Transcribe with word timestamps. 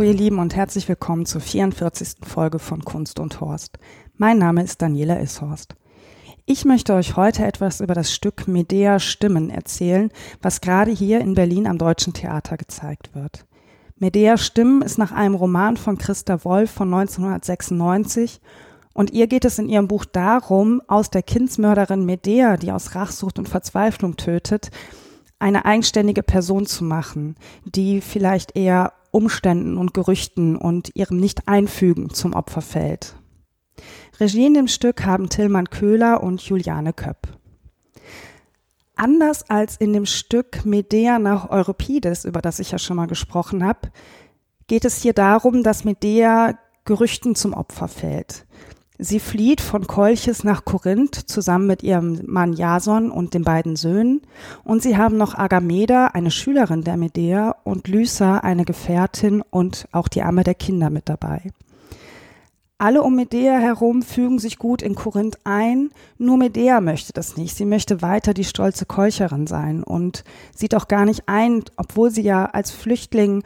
Hallo 0.00 0.12
ihr 0.12 0.16
Lieben 0.16 0.38
und 0.38 0.56
herzlich 0.56 0.88
willkommen 0.88 1.26
zur 1.26 1.42
44. 1.42 2.26
Folge 2.26 2.58
von 2.58 2.82
Kunst 2.82 3.20
und 3.20 3.42
Horst. 3.42 3.78
Mein 4.16 4.38
Name 4.38 4.62
ist 4.62 4.80
Daniela 4.80 5.20
Ishorst. 5.20 5.74
Ich 6.46 6.64
möchte 6.64 6.94
euch 6.94 7.16
heute 7.16 7.44
etwas 7.44 7.82
über 7.82 7.92
das 7.92 8.10
Stück 8.10 8.48
Medea 8.48 8.98
Stimmen 8.98 9.50
erzählen, 9.50 10.10
was 10.40 10.62
gerade 10.62 10.90
hier 10.90 11.20
in 11.20 11.34
Berlin 11.34 11.66
am 11.66 11.76
Deutschen 11.76 12.14
Theater 12.14 12.56
gezeigt 12.56 13.14
wird. 13.14 13.44
Medea 13.98 14.38
Stimmen 14.38 14.80
ist 14.80 14.96
nach 14.96 15.12
einem 15.12 15.34
Roman 15.34 15.76
von 15.76 15.98
Christa 15.98 16.46
Wolf 16.46 16.70
von 16.70 16.94
1996 16.94 18.40
und 18.94 19.10
ihr 19.10 19.26
geht 19.26 19.44
es 19.44 19.58
in 19.58 19.68
ihrem 19.68 19.86
Buch 19.86 20.06
darum, 20.06 20.80
aus 20.86 21.10
der 21.10 21.22
Kindsmörderin 21.22 22.06
Medea, 22.06 22.56
die 22.56 22.72
aus 22.72 22.94
Rachsucht 22.94 23.38
und 23.38 23.50
Verzweiflung 23.50 24.16
tötet, 24.16 24.70
eine 25.38 25.66
eigenständige 25.66 26.22
Person 26.22 26.64
zu 26.64 26.84
machen, 26.84 27.36
die 27.66 28.00
vielleicht 28.00 28.56
eher 28.56 28.94
Umständen 29.10 29.76
und 29.76 29.94
Gerüchten 29.94 30.56
und 30.56 30.90
ihrem 30.94 31.18
Nicht-Einfügen 31.18 32.10
zum 32.10 32.34
Opfer 32.34 32.62
fällt. 32.62 33.16
Regie 34.18 34.46
in 34.46 34.54
dem 34.54 34.68
Stück 34.68 35.04
haben 35.04 35.28
Tillmann 35.28 35.70
Köhler 35.70 36.22
und 36.22 36.40
Juliane 36.42 36.92
Köpp. 36.92 37.28
Anders 38.96 39.48
als 39.48 39.76
in 39.76 39.94
dem 39.94 40.04
Stück 40.04 40.66
Medea 40.66 41.18
nach 41.18 41.48
Euripides, 41.48 42.26
über 42.26 42.42
das 42.42 42.58
ich 42.58 42.70
ja 42.70 42.78
schon 42.78 42.96
mal 42.96 43.06
gesprochen 43.06 43.64
habe, 43.64 43.90
geht 44.66 44.84
es 44.84 45.00
hier 45.00 45.14
darum, 45.14 45.62
dass 45.62 45.84
Medea 45.84 46.58
Gerüchten 46.84 47.34
zum 47.34 47.54
Opfer 47.54 47.88
fällt. 47.88 48.46
Sie 49.02 49.18
flieht 49.18 49.62
von 49.62 49.86
Kolchis 49.86 50.44
nach 50.44 50.66
Korinth 50.66 51.14
zusammen 51.14 51.66
mit 51.66 51.82
ihrem 51.82 52.20
Mann 52.26 52.52
Jason 52.52 53.10
und 53.10 53.32
den 53.32 53.44
beiden 53.44 53.74
Söhnen. 53.74 54.20
Und 54.62 54.82
sie 54.82 54.98
haben 54.98 55.16
noch 55.16 55.34
Agameda, 55.34 56.08
eine 56.08 56.30
Schülerin 56.30 56.84
der 56.84 56.98
Medea, 56.98 57.56
und 57.64 57.88
Lysa, 57.88 58.36
eine 58.38 58.66
Gefährtin 58.66 59.42
und 59.48 59.88
auch 59.92 60.06
die 60.06 60.22
Amme 60.22 60.44
der 60.44 60.54
Kinder 60.54 60.90
mit 60.90 61.08
dabei. 61.08 61.50
Alle 62.76 63.02
um 63.02 63.16
Medea 63.16 63.58
herum 63.58 64.02
fügen 64.02 64.38
sich 64.38 64.58
gut 64.58 64.82
in 64.82 64.94
Korinth 64.94 65.38
ein, 65.44 65.92
nur 66.18 66.36
Medea 66.36 66.82
möchte 66.82 67.14
das 67.14 67.38
nicht. 67.38 67.56
Sie 67.56 67.64
möchte 67.64 68.02
weiter 68.02 68.34
die 68.34 68.44
stolze 68.44 68.84
Kolcherin 68.84 69.46
sein 69.46 69.82
und 69.82 70.24
sieht 70.54 70.74
auch 70.74 70.88
gar 70.88 71.06
nicht 71.06 71.22
ein, 71.26 71.64
obwohl 71.76 72.10
sie 72.10 72.22
ja 72.22 72.44
als 72.44 72.70
Flüchtling 72.70 73.44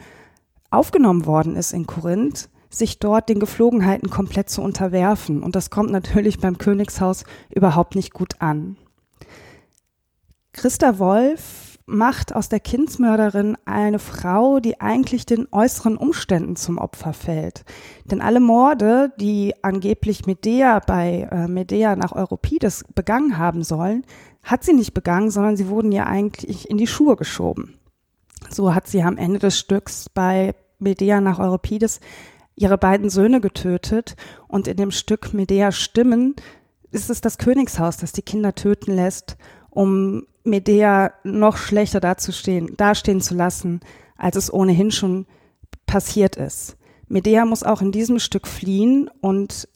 aufgenommen 0.69 1.25
worden 1.25 1.55
ist 1.55 1.71
in 1.71 1.87
Korinth, 1.87 2.49
sich 2.75 2.99
dort 2.99 3.29
den 3.29 3.39
Geflogenheiten 3.39 4.09
komplett 4.09 4.49
zu 4.49 4.61
unterwerfen. 4.61 5.43
Und 5.43 5.55
das 5.55 5.69
kommt 5.69 5.91
natürlich 5.91 6.39
beim 6.39 6.57
Königshaus 6.57 7.23
überhaupt 7.49 7.95
nicht 7.95 8.13
gut 8.13 8.41
an. 8.41 8.77
Christa 10.53 10.99
Wolf 10.99 11.77
macht 11.85 12.35
aus 12.35 12.49
der 12.49 12.59
Kindsmörderin 12.59 13.57
eine 13.65 13.99
Frau, 13.99 14.59
die 14.59 14.81
eigentlich 14.81 15.25
den 15.25 15.47
äußeren 15.51 15.97
Umständen 15.97 16.55
zum 16.55 16.77
Opfer 16.77 17.13
fällt. 17.13 17.63
Denn 18.05 18.21
alle 18.21 18.39
Morde, 18.39 19.11
die 19.19 19.53
angeblich 19.61 20.25
Medea 20.25 20.79
bei 20.79 21.27
äh, 21.31 21.47
Medea 21.47 21.95
nach 21.95 22.13
Euripides 22.13 22.85
begangen 22.95 23.37
haben 23.37 23.63
sollen, 23.63 24.03
hat 24.41 24.63
sie 24.63 24.73
nicht 24.73 24.93
begangen, 24.93 25.29
sondern 25.29 25.57
sie 25.57 25.67
wurden 25.69 25.91
ihr 25.91 26.07
eigentlich 26.07 26.69
in 26.69 26.77
die 26.77 26.87
Schuhe 26.87 27.15
geschoben. 27.15 27.75
So 28.49 28.73
hat 28.73 28.87
sie 28.87 29.03
am 29.03 29.17
Ende 29.17 29.39
des 29.39 29.59
Stücks 29.59 30.09
bei 30.09 30.55
Medea 30.79 31.21
nach 31.21 31.39
Euripides 31.39 31.99
ihre 32.55 32.77
beiden 32.77 33.09
Söhne 33.09 33.41
getötet 33.41 34.15
und 34.47 34.67
in 34.67 34.77
dem 34.77 34.91
Stück 34.91 35.33
Medea 35.33 35.71
Stimmen 35.71 36.35
ist 36.91 37.09
es 37.09 37.21
das 37.21 37.37
Königshaus, 37.37 37.97
das 37.97 38.13
die 38.13 38.21
Kinder 38.21 38.55
töten 38.55 38.95
lässt, 38.95 39.37
um 39.69 40.25
Medea 40.43 41.13
noch 41.23 41.57
schlechter 41.57 41.99
dazustehen, 41.99 42.75
dastehen 42.77 43.19
zu 43.19 43.35
lassen, 43.35 43.81
als 44.17 44.37
es 44.37 44.53
ohnehin 44.53 44.91
schon 44.91 45.25
passiert 45.85 46.37
ist. 46.37 46.77
Medea 47.07 47.45
muss 47.45 47.63
auch 47.63 47.81
in 47.81 47.91
diesem 47.91 48.19
Stück 48.19 48.47
fliehen 48.47 49.09
und 49.21 49.67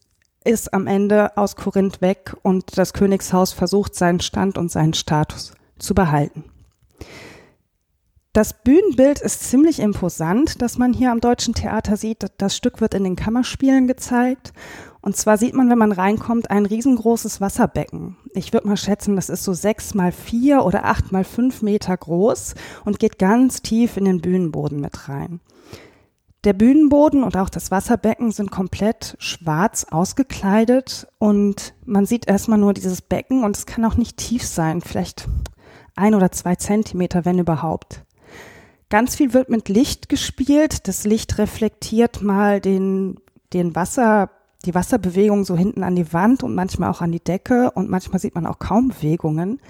ist 0.44 0.74
am 0.74 0.88
Ende 0.88 1.36
aus 1.38 1.56
Korinth 1.56 2.02
weg 2.02 2.36
und 2.44 2.78
das 2.78 2.94
Königshaus 2.94 3.52
versucht 3.52 3.96
seinen 3.96 4.22
Stand 4.22 4.58
und 4.58 4.72
seinen 4.72 4.94
Status 4.94 5.54
zu 5.78 5.94
behalten. 5.94 6.46
Das 8.40 8.54
Bühnenbild 8.54 9.20
ist 9.20 9.50
ziemlich 9.50 9.82
imposant, 9.82 10.62
das 10.62 10.78
man 10.78 10.94
hier 10.94 11.12
am 11.12 11.20
Deutschen 11.20 11.54
Theater 11.54 11.98
sieht. 11.98 12.26
Das 12.38 12.56
Stück 12.56 12.80
wird 12.80 12.94
in 12.94 13.04
den 13.04 13.18
Kammerspielen 13.18 13.86
gezeigt. 13.86 14.54
Und 15.02 15.18
zwar 15.18 15.38
sieht 15.38 15.54
man, 15.54 15.70
wenn 15.70 15.78
man 15.78 15.92
reinkommt, 15.92 16.50
ein 16.50 16.66
riesengroßes 16.66 17.42
Wasserbecken. 17.42 18.16
Ich 18.34 18.54
würde 18.54 18.70
mal 18.70 18.78
schätzen, 18.78 19.18
das 19.18 19.28
ist 19.28 19.44
so 19.44 19.52
sechs 19.52 19.94
mal 19.94 20.14
vier 20.14 20.64
oder 20.64 20.86
acht 20.86 21.12
mal 21.12 21.26
fünf 21.26 21.62
Meter 21.64 21.98
groß 21.98 22.56
und 22.86 22.98
geht 23.00 23.20
ganz 23.20 23.62
tief 23.62 23.98
in 23.98 24.06
den 24.06 24.22
Bühnenboden 24.22 24.80
mit 24.80 25.10
rein. 25.10 25.42
Der 26.46 26.54
Bühnenboden 26.54 27.24
und 27.24 27.36
auch 27.36 27.50
das 27.50 27.72
Wasserbecken 27.72 28.32
sind 28.32 28.52
komplett 28.52 29.18
schwarz 29.20 29.86
ausgekleidet 29.92 31.10
und 31.18 31.74
man 31.84 32.06
sieht 32.06 32.30
erstmal 32.30 32.60
nur 32.60 32.74
dieses 32.74 33.02
Becken 33.02 33.44
und 33.44 33.58
es 33.58 33.66
kann 33.66 33.84
auch 33.84 33.98
nicht 33.98 34.16
tief 34.16 34.46
sein, 34.46 34.80
vielleicht 34.80 35.28
ein 35.98 36.16
oder 36.16 36.32
zwei 36.32 36.56
Zentimeter, 36.56 37.26
wenn 37.26 37.38
überhaupt. 37.38 38.06
Ganz 38.90 39.16
viel 39.16 39.34
wird 39.34 39.50
mit 39.50 39.70
Licht 39.70 40.10
gespielt. 40.10 40.88
Das 40.88 41.06
Licht 41.06 41.38
reflektiert 41.38 42.24
mal 42.24 42.60
den, 42.60 43.20
den 43.54 43.76
Wasser, 43.76 44.32
die 44.66 44.74
Wasserbewegung 44.74 45.46
so 45.46 45.56
hinten 45.56 45.84
an 45.84 45.96
die 45.96 46.12
Wand 46.12 46.42
und 46.42 46.56
manchmal 46.56 46.90
auch 46.90 47.02
an 47.02 47.12
die 47.12 47.24
Decke 47.24 47.70
und 47.72 47.90
manchmal 47.90 48.20
sieht 48.20 48.34
man 48.34 48.48
auch 48.48 48.58
kaum 48.58 48.90
Bewegungen. 48.90 49.62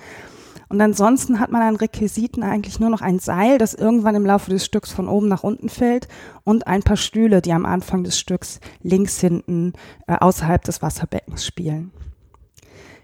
Und 0.69 0.79
ansonsten 0.79 1.39
hat 1.39 1.51
man 1.51 1.63
an 1.63 1.75
Requisiten 1.75 2.43
eigentlich 2.43 2.79
nur 2.79 2.89
noch 2.89 3.01
ein 3.01 3.19
Seil, 3.19 3.57
das 3.57 3.73
irgendwann 3.73 4.15
im 4.15 4.25
Laufe 4.25 4.51
des 4.51 4.63
Stücks 4.63 4.91
von 4.91 5.09
oben 5.09 5.27
nach 5.27 5.43
unten 5.43 5.67
fällt 5.67 6.07
und 6.43 6.67
ein 6.67 6.83
paar 6.83 6.95
Stühle, 6.95 7.41
die 7.41 7.53
am 7.53 7.65
Anfang 7.65 8.03
des 8.03 8.19
Stücks 8.19 8.59
links 8.83 9.19
hinten 9.19 9.73
äh, 10.07 10.15
außerhalb 10.15 10.63
des 10.63 10.81
Wasserbeckens 10.81 11.43
spielen. 11.43 11.91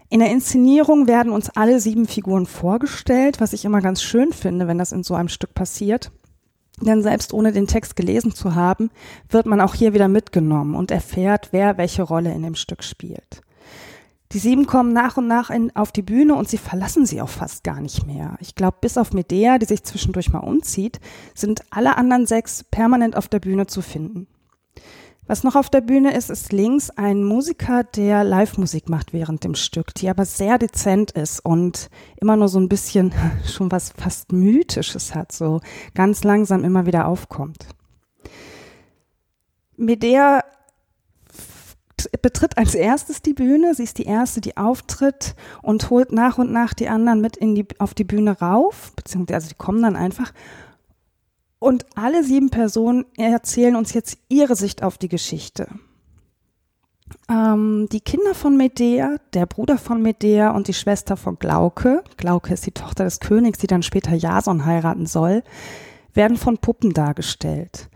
In 0.08 0.20
der 0.20 0.30
Inszenierung 0.30 1.08
werden 1.08 1.32
uns 1.32 1.50
alle 1.50 1.80
sieben 1.80 2.06
Figuren 2.06 2.46
vorgestellt, 2.46 3.40
was 3.40 3.52
ich 3.52 3.64
immer 3.64 3.80
ganz 3.80 4.02
schön 4.02 4.32
finde, 4.32 4.68
wenn 4.68 4.78
das 4.78 4.92
in 4.92 5.02
so 5.02 5.14
einem 5.14 5.28
Stück 5.28 5.54
passiert. 5.54 6.12
Denn 6.80 7.02
selbst 7.02 7.32
ohne 7.32 7.52
den 7.52 7.66
Text 7.66 7.96
gelesen 7.96 8.34
zu 8.34 8.54
haben, 8.54 8.90
wird 9.28 9.46
man 9.46 9.60
auch 9.60 9.74
hier 9.74 9.94
wieder 9.94 10.08
mitgenommen 10.08 10.74
und 10.74 10.90
erfährt, 10.90 11.48
wer 11.50 11.78
welche 11.78 12.02
Rolle 12.02 12.32
in 12.32 12.42
dem 12.42 12.54
Stück 12.54 12.84
spielt. 12.84 13.42
Die 14.32 14.38
sieben 14.38 14.66
kommen 14.66 14.92
nach 14.92 15.16
und 15.16 15.26
nach 15.26 15.50
in, 15.50 15.74
auf 15.74 15.92
die 15.92 16.02
Bühne 16.02 16.34
und 16.34 16.48
sie 16.48 16.58
verlassen 16.58 17.06
sie 17.06 17.22
auch 17.22 17.28
fast 17.28 17.64
gar 17.64 17.80
nicht 17.80 18.06
mehr. 18.06 18.36
Ich 18.40 18.54
glaube, 18.54 18.78
bis 18.80 18.98
auf 18.98 19.12
Medea, 19.12 19.58
die 19.58 19.66
sich 19.66 19.84
zwischendurch 19.84 20.32
mal 20.32 20.40
umzieht, 20.40 21.00
sind 21.34 21.62
alle 21.70 21.96
anderen 21.96 22.26
sechs 22.26 22.64
permanent 22.64 23.16
auf 23.16 23.28
der 23.28 23.38
Bühne 23.38 23.66
zu 23.66 23.82
finden. 23.82 24.26
Was 25.28 25.42
noch 25.42 25.56
auf 25.56 25.68
der 25.68 25.80
Bühne 25.80 26.14
ist, 26.14 26.30
ist 26.30 26.52
links 26.52 26.90
ein 26.90 27.24
Musiker, 27.24 27.82
der 27.82 28.22
Live-Musik 28.22 28.88
macht 28.88 29.12
während 29.12 29.42
dem 29.42 29.56
Stück, 29.56 29.92
die 29.94 30.08
aber 30.08 30.24
sehr 30.24 30.56
dezent 30.56 31.10
ist 31.10 31.40
und 31.40 31.90
immer 32.20 32.36
nur 32.36 32.48
so 32.48 32.60
ein 32.60 32.68
bisschen 32.68 33.12
schon 33.44 33.72
was 33.72 33.90
fast 33.90 34.30
Mythisches 34.32 35.16
hat, 35.16 35.32
so 35.32 35.60
ganz 35.94 36.22
langsam 36.22 36.62
immer 36.62 36.86
wieder 36.86 37.08
aufkommt. 37.08 37.66
Medea 39.76 40.44
betritt 42.22 42.56
als 42.56 42.74
erstes 42.74 43.20
die 43.20 43.34
Bühne, 43.34 43.74
sie 43.74 43.82
ist 43.82 43.98
die 43.98 44.04
erste, 44.04 44.40
die 44.40 44.56
auftritt 44.56 45.34
und 45.62 45.90
holt 45.90 46.12
nach 46.12 46.38
und 46.38 46.52
nach 46.52 46.72
die 46.72 46.88
anderen 46.88 47.20
mit 47.20 47.36
in 47.36 47.54
die, 47.54 47.66
auf 47.78 47.94
die 47.94 48.04
Bühne 48.04 48.38
rauf, 48.38 48.92
beziehungsweise 48.94 49.34
also 49.34 49.48
die 49.48 49.54
kommen 49.56 49.82
dann 49.82 49.96
einfach 49.96 50.32
und 51.58 51.86
alle 51.94 52.22
sieben 52.22 52.50
Personen 52.50 53.06
erzählen 53.16 53.76
uns 53.76 53.92
jetzt 53.94 54.18
ihre 54.28 54.56
Sicht 54.56 54.82
auf 54.82 54.98
die 54.98 55.08
Geschichte. 55.08 55.68
Ähm, 57.28 57.88
die 57.90 58.00
Kinder 58.00 58.34
von 58.34 58.56
Medea, 58.56 59.16
der 59.32 59.46
Bruder 59.46 59.78
von 59.78 60.02
Medea 60.02 60.50
und 60.50 60.68
die 60.68 60.74
Schwester 60.74 61.16
von 61.16 61.38
Glauke, 61.38 62.02
Glauke 62.16 62.52
ist 62.52 62.66
die 62.66 62.72
Tochter 62.72 63.04
des 63.04 63.20
Königs, 63.20 63.58
die 63.58 63.68
dann 63.68 63.82
später 63.82 64.14
Jason 64.14 64.64
heiraten 64.64 65.06
soll, 65.06 65.42
werden 66.14 66.36
von 66.36 66.58
Puppen 66.58 66.92
dargestellt. 66.92 67.88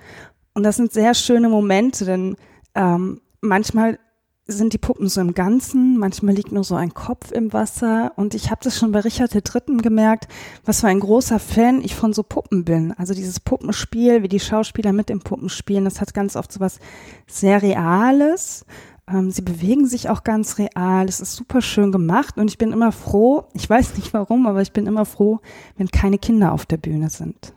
Und 0.54 0.62
das 0.62 0.76
sind 0.76 0.92
sehr 0.92 1.14
schöne 1.14 1.48
Momente, 1.48 2.04
denn 2.04 2.36
ähm, 2.74 3.20
manchmal 3.40 3.98
sind 4.46 4.72
die 4.72 4.78
Puppen 4.78 5.08
so 5.08 5.20
im 5.20 5.34
Ganzen, 5.34 5.96
manchmal 5.96 6.34
liegt 6.34 6.52
nur 6.52 6.64
so 6.64 6.74
ein 6.74 6.92
Kopf 6.92 7.30
im 7.30 7.52
Wasser 7.52 8.12
und 8.16 8.34
ich 8.34 8.50
habe 8.50 8.60
das 8.64 8.78
schon 8.78 8.92
bei 8.92 9.00
Richard 9.00 9.34
III. 9.34 9.76
gemerkt, 9.78 10.28
was 10.64 10.80
für 10.80 10.88
ein 10.88 11.00
großer 11.00 11.38
Fan 11.38 11.82
ich 11.82 11.94
von 11.94 12.12
so 12.12 12.22
Puppen 12.22 12.64
bin. 12.64 12.92
Also 12.92 13.14
dieses 13.14 13.40
Puppenspiel, 13.40 14.22
wie 14.22 14.28
die 14.28 14.40
Schauspieler 14.40 14.92
mit 14.92 15.08
dem 15.08 15.20
Puppen 15.20 15.48
spielen, 15.48 15.84
das 15.84 16.00
hat 16.00 16.14
ganz 16.14 16.36
oft 16.36 16.52
so 16.52 16.60
was 16.60 16.78
sehr 17.26 17.62
Reales. 17.62 18.64
Ähm, 19.08 19.30
sie 19.30 19.42
bewegen 19.42 19.86
sich 19.86 20.08
auch 20.08 20.24
ganz 20.24 20.58
real, 20.58 21.08
es 21.08 21.20
ist 21.20 21.36
super 21.36 21.62
schön 21.62 21.92
gemacht 21.92 22.36
und 22.36 22.48
ich 22.48 22.58
bin 22.58 22.72
immer 22.72 22.92
froh, 22.92 23.44
ich 23.54 23.68
weiß 23.68 23.96
nicht 23.96 24.12
warum, 24.14 24.46
aber 24.46 24.62
ich 24.62 24.72
bin 24.72 24.86
immer 24.86 25.04
froh, 25.04 25.40
wenn 25.76 25.88
keine 25.88 26.18
Kinder 26.18 26.52
auf 26.52 26.66
der 26.66 26.76
Bühne 26.76 27.10
sind. 27.10 27.52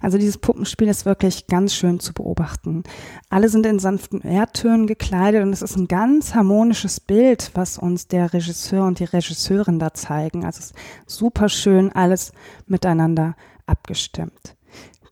Also 0.00 0.18
dieses 0.18 0.38
Puppenspiel 0.38 0.88
ist 0.88 1.06
wirklich 1.06 1.46
ganz 1.46 1.74
schön 1.74 2.00
zu 2.00 2.12
beobachten. 2.12 2.84
Alle 3.28 3.48
sind 3.48 3.66
in 3.66 3.78
sanften 3.78 4.20
Erdtönen 4.22 4.86
gekleidet 4.86 5.42
und 5.42 5.52
es 5.52 5.62
ist 5.62 5.76
ein 5.76 5.88
ganz 5.88 6.34
harmonisches 6.34 7.00
Bild, 7.00 7.50
was 7.54 7.78
uns 7.78 8.08
der 8.08 8.32
Regisseur 8.32 8.84
und 8.84 8.98
die 8.98 9.04
Regisseurin 9.04 9.78
da 9.78 9.94
zeigen. 9.94 10.44
Also 10.44 10.60
es 10.60 10.66
ist 10.66 10.74
super 11.06 11.48
schön 11.48 11.92
alles 11.92 12.32
miteinander 12.66 13.36
abgestimmt. 13.66 14.56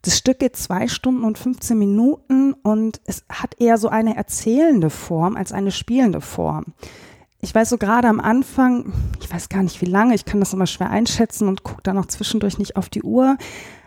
Das 0.03 0.19
Stück 0.19 0.41
geht 0.41 0.55
zwei 0.57 0.87
Stunden 0.87 1.25
und 1.25 1.39
15 1.39 1.79
Minuten 1.79 2.53
und 2.53 3.01
es 3.07 3.25
hat 3.31 3.59
eher 3.59 3.79
so 3.79 3.89
eine 3.89 4.17
erzählende 4.17 4.91
Form 4.91 5.35
als 5.35 5.53
eine 5.53 5.73
spielende 5.73 6.21
Form. 6.21 6.75
Ich 7.41 7.55
weiß 7.55 7.71
so 7.71 7.79
gerade 7.79 8.09
am 8.09 8.21
Anfang, 8.21 8.93
ich 9.21 9.33
weiß 9.33 9.49
gar 9.49 9.63
nicht 9.63 9.81
wie 9.81 9.87
lange, 9.87 10.15
ich 10.15 10.27
kann 10.27 10.41
das 10.41 10.53
immer 10.53 10.67
schwer 10.67 10.91
einschätzen 10.91 11.49
und 11.49 11.63
gucke 11.63 11.83
da 11.83 11.95
noch 11.95 12.07
zwischendurch 12.07 12.59
nicht 12.59 12.77
auf 12.77 12.91
die 12.91 13.03
Uhr, 13.03 13.37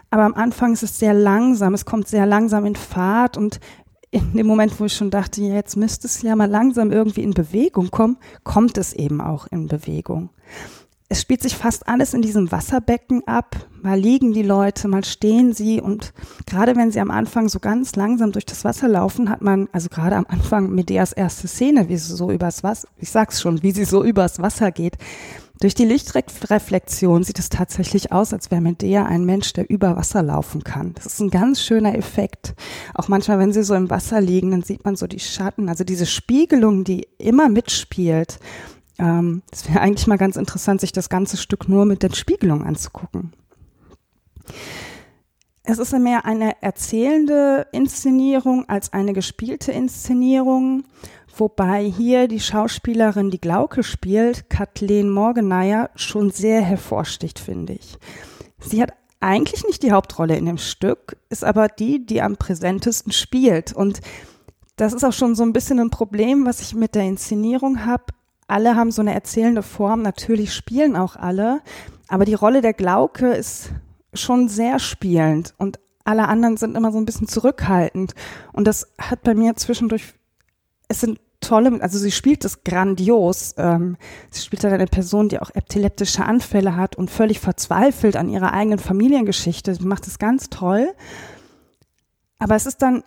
aber 0.09 0.23
am 0.23 0.33
Anfang 0.33 0.73
ist 0.73 0.83
es 0.83 0.99
sehr 0.99 1.13
langsam, 1.13 1.73
es 1.73 1.85
kommt 1.85 2.07
sehr 2.07 2.25
langsam 2.25 2.65
in 2.65 2.75
Fahrt 2.75 3.37
und 3.37 3.59
in 4.09 4.33
dem 4.33 4.47
Moment, 4.47 4.79
wo 4.79 4.85
ich 4.85 4.93
schon 4.93 5.09
dachte, 5.09 5.41
jetzt 5.41 5.75
müsste 5.75 6.07
es 6.07 6.21
ja 6.21 6.35
mal 6.35 6.49
langsam 6.49 6.91
irgendwie 6.91 7.23
in 7.23 7.33
Bewegung 7.33 7.91
kommen, 7.91 8.17
kommt 8.43 8.77
es 8.77 8.93
eben 8.93 9.19
auch 9.19 9.47
in 9.47 9.67
Bewegung. 9.67 10.29
Es 11.09 11.21
spielt 11.21 11.41
sich 11.41 11.55
fast 11.55 11.87
alles 11.87 12.13
in 12.13 12.21
diesem 12.21 12.51
Wasserbecken 12.51 13.25
ab. 13.27 13.55
Mal 13.81 13.97
liegen 13.97 14.33
die 14.33 14.43
Leute, 14.43 14.89
mal 14.89 15.05
stehen 15.05 15.53
sie 15.53 15.79
und 15.79 16.13
gerade 16.45 16.75
wenn 16.75 16.91
sie 16.91 16.99
am 16.99 17.11
Anfang 17.11 17.47
so 17.47 17.59
ganz 17.59 17.95
langsam 17.95 18.33
durch 18.33 18.45
das 18.45 18.65
Wasser 18.65 18.89
laufen, 18.89 19.29
hat 19.29 19.41
man, 19.41 19.69
also 19.71 19.87
gerade 19.87 20.17
am 20.17 20.25
Anfang 20.27 20.69
Medeas 20.69 21.13
erste 21.13 21.47
Szene, 21.47 21.87
wie 21.87 21.95
sie 21.95 22.13
so 22.13 22.29
übers 22.29 22.63
Wasser, 22.63 22.89
ich 22.97 23.09
sag's 23.09 23.41
schon, 23.41 23.63
wie 23.63 23.71
sie 23.71 23.85
so 23.85 24.03
übers 24.03 24.41
Wasser 24.41 24.71
geht, 24.71 24.97
durch 25.59 25.73
die 25.73 25.85
Lichtreflexion 25.85 27.23
sieht 27.23 27.39
es 27.39 27.49
tatsächlich 27.49 28.11
aus, 28.11 28.31
als 28.31 28.51
wäre 28.51 28.61
Medea 28.61 29.05
ein 29.05 29.25
Mensch, 29.25 29.53
der 29.53 29.67
über 29.69 29.95
Wasser 29.95 30.21
laufen 30.21 30.63
kann. 30.63 30.93
Das 30.93 31.07
ist 31.07 31.19
ein 31.19 31.31
ganz 31.31 31.63
schöner 31.63 31.95
Effekt. 31.97 32.53
Auch 32.93 33.07
manchmal, 33.07 33.39
wenn 33.39 33.53
sie 33.53 33.63
so 33.63 33.73
im 33.73 33.89
Wasser 33.89 34.21
liegen, 34.21 34.51
dann 34.51 34.61
sieht 34.61 34.85
man 34.85 34.95
so 34.95 35.07
die 35.07 35.19
Schatten, 35.19 35.67
also 35.67 35.83
diese 35.83 36.05
Spiegelung, 36.05 36.83
die 36.83 37.07
immer 37.17 37.49
mitspielt. 37.49 38.37
Ähm, 38.99 39.43
es 39.51 39.67
wäre 39.67 39.81
eigentlich 39.81 40.07
mal 40.07 40.17
ganz 40.17 40.35
interessant, 40.35 40.81
sich 40.81 40.91
das 40.91 41.09
ganze 41.09 41.37
Stück 41.37 41.69
nur 41.69 41.85
mit 41.85 42.03
der 42.03 42.13
Spiegelung 42.13 42.63
anzugucken. 42.63 43.33
Es 45.63 45.79
ist 45.79 45.91
mehr 45.97 46.25
eine 46.25 46.61
erzählende 46.61 47.67
Inszenierung 47.73 48.69
als 48.69 48.93
eine 48.93 49.13
gespielte 49.13 49.73
Inszenierung. 49.73 50.85
Wobei 51.35 51.83
hier 51.83 52.27
die 52.27 52.39
Schauspielerin, 52.39 53.29
die 53.29 53.41
Glauke 53.41 53.83
spielt, 53.83 54.49
Kathleen 54.49 55.09
Morgeneier, 55.09 55.89
schon 55.95 56.31
sehr 56.31 56.61
hervorsticht, 56.61 57.37
finde 57.37 57.73
ich. 57.73 57.97
Sie 58.59 58.81
hat 58.81 58.93
eigentlich 59.19 59.65
nicht 59.65 59.83
die 59.83 59.91
Hauptrolle 59.91 60.37
in 60.37 60.45
dem 60.45 60.57
Stück, 60.57 61.17
ist 61.29 61.43
aber 61.43 61.67
die, 61.67 62.05
die 62.05 62.21
am 62.21 62.37
präsentesten 62.37 63.11
spielt. 63.11 63.73
Und 63.73 63.99
das 64.77 64.93
ist 64.93 65.03
auch 65.03 65.13
schon 65.13 65.35
so 65.35 65.43
ein 65.43 65.53
bisschen 65.53 65.79
ein 65.79 65.89
Problem, 65.89 66.45
was 66.45 66.61
ich 66.61 66.75
mit 66.75 66.95
der 66.95 67.03
Inszenierung 67.03 67.85
habe. 67.85 68.05
Alle 68.47 68.75
haben 68.75 68.91
so 68.91 69.01
eine 69.01 69.13
erzählende 69.13 69.63
Form, 69.63 70.01
natürlich 70.01 70.53
spielen 70.53 70.95
auch 70.95 71.15
alle, 71.15 71.61
aber 72.07 72.25
die 72.25 72.33
Rolle 72.33 72.61
der 72.61 72.73
Glauke 72.73 73.33
ist 73.33 73.71
schon 74.13 74.47
sehr 74.47 74.79
spielend 74.79 75.53
und 75.57 75.79
alle 76.05 76.29
anderen 76.29 76.55
sind 76.55 76.77
immer 76.77 76.91
so 76.93 76.97
ein 76.97 77.05
bisschen 77.05 77.27
zurückhaltend. 77.27 78.15
Und 78.53 78.65
das 78.65 78.87
hat 78.97 79.23
bei 79.23 79.35
mir 79.35 79.55
zwischendurch, 79.57 80.13
es 80.87 81.01
sind 81.01 81.19
tolle, 81.41 81.81
also 81.81 81.97
sie 81.99 82.11
spielt 82.11 82.45
es 82.45 82.63
grandios. 82.63 83.53
Ähm, 83.57 83.97
sie 84.31 84.41
spielt 84.41 84.63
halt 84.63 84.73
eine 84.73 84.85
Person, 84.85 85.29
die 85.29 85.39
auch 85.39 85.51
epileptische 85.53 86.25
Anfälle 86.25 86.75
hat 86.75 86.95
und 86.95 87.11
völlig 87.11 87.39
verzweifelt 87.41 88.15
an 88.15 88.29
ihrer 88.29 88.53
eigenen 88.53 88.79
Familiengeschichte. 88.79 89.75
Sie 89.75 89.85
macht 89.85 90.07
es 90.07 90.17
ganz 90.17 90.49
toll. 90.49 90.93
Aber 92.39 92.55
es 92.55 92.65
ist 92.65 92.81
dann 92.81 93.03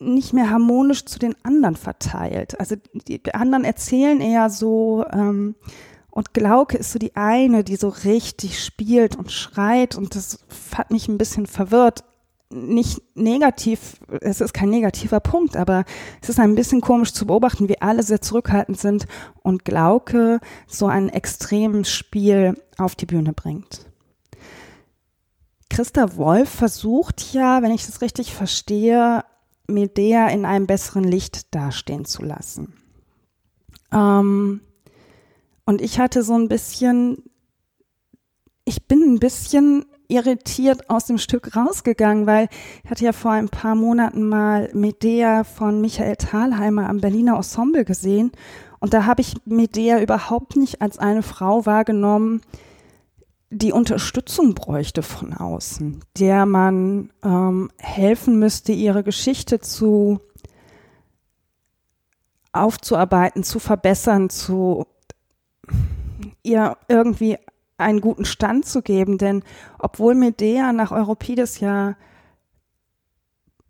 nicht 0.00 0.32
mehr 0.32 0.50
harmonisch 0.50 1.04
zu 1.04 1.18
den 1.18 1.36
anderen 1.44 1.76
verteilt. 1.76 2.58
Also 2.58 2.76
die 3.06 3.34
anderen 3.34 3.64
erzählen 3.64 4.20
eher 4.20 4.50
so, 4.50 5.04
ähm, 5.12 5.54
und 6.10 6.34
Glauke 6.34 6.76
ist 6.76 6.92
so 6.92 6.98
die 6.98 7.14
eine, 7.14 7.62
die 7.62 7.76
so 7.76 7.88
richtig 7.88 8.64
spielt 8.64 9.16
und 9.16 9.30
schreit 9.30 9.96
und 9.96 10.16
das 10.16 10.44
hat 10.76 10.90
mich 10.90 11.06
ein 11.06 11.18
bisschen 11.18 11.46
verwirrt 11.46 12.02
nicht 12.52 13.00
negativ, 13.14 14.00
es 14.20 14.40
ist 14.40 14.52
kein 14.52 14.70
negativer 14.70 15.20
Punkt, 15.20 15.56
aber 15.56 15.84
es 16.20 16.28
ist 16.28 16.40
ein 16.40 16.56
bisschen 16.56 16.80
komisch 16.80 17.12
zu 17.12 17.26
beobachten, 17.26 17.68
wie 17.68 17.80
alle 17.80 18.02
sehr 18.02 18.20
zurückhaltend 18.20 18.78
sind 18.78 19.06
und 19.42 19.64
Glauke 19.64 20.40
so 20.66 20.86
ein 20.86 21.08
extremes 21.10 21.90
Spiel 21.90 22.60
auf 22.76 22.96
die 22.96 23.06
Bühne 23.06 23.32
bringt. 23.32 23.86
Christa 25.68 26.16
Wolf 26.16 26.48
versucht 26.48 27.32
ja, 27.32 27.62
wenn 27.62 27.70
ich 27.70 27.86
das 27.86 28.00
richtig 28.00 28.34
verstehe, 28.34 29.24
Medea 29.70 30.28
in 30.28 30.44
einem 30.44 30.66
besseren 30.66 31.04
Licht 31.04 31.54
dastehen 31.54 32.04
zu 32.04 32.22
lassen. 32.22 32.74
Ähm, 33.92 34.60
und 35.64 35.80
ich 35.80 35.98
hatte 35.98 36.22
so 36.22 36.34
ein 36.34 36.48
bisschen, 36.48 37.22
ich 38.64 38.86
bin 38.86 39.02
ein 39.02 39.18
bisschen 39.18 39.86
irritiert 40.08 40.90
aus 40.90 41.06
dem 41.06 41.18
Stück 41.18 41.56
rausgegangen, 41.56 42.26
weil 42.26 42.48
ich 42.84 42.90
hatte 42.90 43.04
ja 43.04 43.12
vor 43.12 43.30
ein 43.30 43.48
paar 43.48 43.76
Monaten 43.76 44.28
mal 44.28 44.68
Medea 44.74 45.44
von 45.44 45.80
Michael 45.80 46.16
Thalheimer 46.16 46.88
am 46.88 47.00
Berliner 47.00 47.36
Ensemble 47.36 47.84
gesehen 47.84 48.32
und 48.80 48.94
da 48.94 49.06
habe 49.06 49.20
ich 49.20 49.34
Medea 49.44 50.00
überhaupt 50.00 50.56
nicht 50.56 50.82
als 50.82 50.98
eine 50.98 51.22
Frau 51.22 51.66
wahrgenommen, 51.66 52.40
die 53.50 53.72
Unterstützung 53.72 54.54
bräuchte 54.54 55.02
von 55.02 55.34
außen, 55.34 56.04
der 56.16 56.46
man 56.46 57.12
ähm, 57.24 57.70
helfen 57.78 58.38
müsste, 58.38 58.72
ihre 58.72 59.02
Geschichte 59.02 59.58
zu 59.58 60.20
aufzuarbeiten, 62.52 63.42
zu 63.42 63.58
verbessern, 63.58 64.30
zu 64.30 64.86
ihr 66.42 66.76
irgendwie 66.88 67.38
einen 67.76 68.00
guten 68.00 68.24
Stand 68.24 68.66
zu 68.66 68.82
geben, 68.82 69.18
denn 69.18 69.42
obwohl 69.78 70.14
Medea 70.14 70.72
nach 70.72 70.92
Euripides 70.92 71.60
ja 71.60 71.96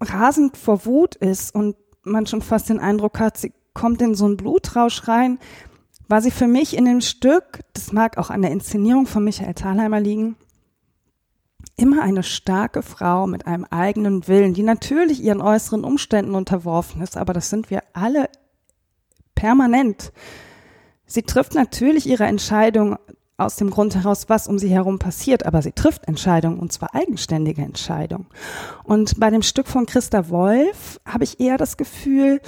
rasend 0.00 0.56
vor 0.56 0.85
Wut 0.85 1.15
ist 1.15 1.55
und 1.55 1.76
man 2.03 2.26
schon 2.26 2.43
fast 2.43 2.69
den 2.69 2.81
Eindruck 2.81 3.19
hat, 3.19 3.37
sie 3.38 3.52
kommt 3.75 4.02
in 4.02 4.14
so 4.14 4.26
einen 4.26 4.37
Blutrausch 4.37 5.07
rein, 5.09 5.38
war 6.11 6.21
sie 6.21 6.33
für 6.33 6.49
mich 6.49 6.76
in 6.76 6.85
dem 6.85 7.00
Stück, 7.00 7.61
das 7.73 7.93
mag 7.93 8.19
auch 8.19 8.31
an 8.31 8.43
der 8.43 8.50
Inszenierung 8.50 9.07
von 9.07 9.23
Michael 9.23 9.55
Thalheimer 9.55 10.00
liegen, 10.00 10.37
immer 11.76 12.02
eine 12.02 12.25
starke 12.25 12.83
Frau 12.83 13.29
mit 13.29 13.47
einem 13.47 13.64
eigenen 13.64 14.26
Willen, 14.26 14.52
die 14.52 14.64
natürlich 14.64 15.23
ihren 15.23 15.40
äußeren 15.40 15.85
Umständen 15.85 16.35
unterworfen 16.35 17.00
ist, 17.00 17.17
aber 17.17 17.33
das 17.33 17.49
sind 17.49 17.71
wir 17.71 17.85
alle 17.93 18.29
permanent. 19.37 20.12
Sie 21.07 21.23
trifft 21.23 21.55
natürlich 21.55 22.07
ihre 22.07 22.25
Entscheidung 22.25 22.99
aus 23.37 23.57
dem 23.57 23.71
Grund 23.71 23.95
heraus, 23.95 24.29
was 24.29 24.49
um 24.49 24.59
sie 24.59 24.69
herum 24.69 24.99
passiert, 24.99 25.47
aber 25.47 25.62
sie 25.62 25.73
trifft 25.73 26.09
Entscheidungen 26.09 26.59
und 26.59 26.73
zwar 26.73 26.95
eigenständige 26.95 27.62
Entscheidungen. 27.62 28.26
Und 28.83 29.19
bei 29.21 29.31
dem 29.31 29.43
Stück 29.43 29.69
von 29.69 29.87
Christa 29.87 30.29
Wolf 30.29 31.00
habe 31.07 31.25
ich 31.25 31.38
eher 31.38 31.57
das 31.57 31.76
Gefühl, 31.76 32.40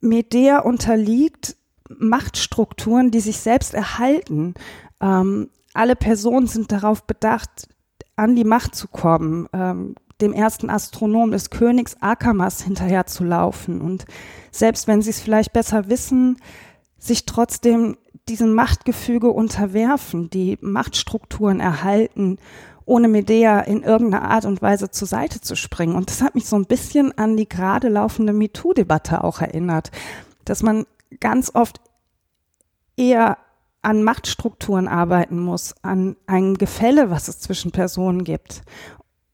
Medea 0.00 0.58
unterliegt 0.60 1.56
Machtstrukturen, 1.88 3.10
die 3.10 3.20
sich 3.20 3.38
selbst 3.38 3.74
erhalten. 3.74 4.54
Ähm, 5.00 5.50
alle 5.74 5.96
Personen 5.96 6.46
sind 6.46 6.72
darauf 6.72 7.04
bedacht, 7.04 7.68
an 8.16 8.34
die 8.34 8.44
Macht 8.44 8.74
zu 8.74 8.88
kommen, 8.88 9.48
ähm, 9.52 9.94
dem 10.20 10.32
ersten 10.32 10.70
Astronom 10.70 11.30
des 11.30 11.50
Königs 11.50 11.96
Akamas 12.00 12.62
hinterherzulaufen 12.62 13.80
und 13.80 14.04
selbst 14.50 14.88
wenn 14.88 15.02
sie 15.02 15.10
es 15.10 15.20
vielleicht 15.20 15.52
besser 15.52 15.88
wissen, 15.88 16.38
sich 16.98 17.24
trotzdem 17.26 17.96
diesem 18.28 18.54
Machtgefüge 18.54 19.30
unterwerfen, 19.30 20.30
die 20.30 20.58
Machtstrukturen 20.60 21.60
erhalten, 21.60 22.38
ohne 22.84 23.08
Medea 23.08 23.60
in 23.60 23.82
irgendeiner 23.82 24.28
Art 24.30 24.44
und 24.46 24.62
Weise 24.62 24.90
zur 24.90 25.06
Seite 25.06 25.40
zu 25.40 25.54
springen. 25.54 25.94
Und 25.94 26.10
das 26.10 26.22
hat 26.22 26.34
mich 26.34 26.46
so 26.46 26.56
ein 26.56 26.64
bisschen 26.64 27.16
an 27.16 27.36
die 27.36 27.48
gerade 27.48 27.88
laufende 27.88 28.32
MeToo-Debatte 28.32 29.22
auch 29.22 29.40
erinnert, 29.40 29.90
dass 30.44 30.62
man 30.62 30.86
ganz 31.20 31.54
oft 31.54 31.80
eher 32.96 33.38
an 33.82 34.02
Machtstrukturen 34.02 34.88
arbeiten 34.88 35.38
muss, 35.38 35.74
an 35.82 36.16
ein 36.26 36.54
Gefälle, 36.54 37.10
was 37.10 37.28
es 37.28 37.40
zwischen 37.40 37.70
Personen 37.70 38.24
gibt. 38.24 38.62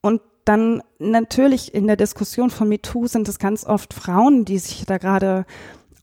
Und 0.00 0.20
dann 0.44 0.82
natürlich 0.98 1.74
in 1.74 1.86
der 1.86 1.96
Diskussion 1.96 2.50
von 2.50 2.68
MeToo 2.68 3.06
sind 3.06 3.28
es 3.28 3.38
ganz 3.38 3.64
oft 3.64 3.94
Frauen, 3.94 4.44
die 4.44 4.58
sich 4.58 4.84
da 4.84 4.98
gerade 4.98 5.46